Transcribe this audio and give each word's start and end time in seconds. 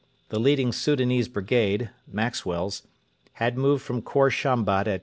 The 0.29 0.39
leading 0.39 0.71
Soudanese 0.71 1.27
brigade 1.27 1.91
Maxwell's 2.11 2.81
had 3.33 3.55
moved 3.55 3.83
from 3.83 4.01
Khor 4.01 4.31
Shambat 4.31 4.87
at 4.87 4.99
2. 4.99 4.99